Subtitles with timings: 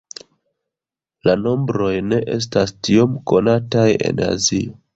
[1.29, 4.79] La nombroj ne estas tiom konataj en Azio.